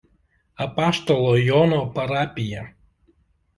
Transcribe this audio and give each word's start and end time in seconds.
Apaštalo 0.65 1.35
Jono 1.49 1.83
parapija. 1.99 2.67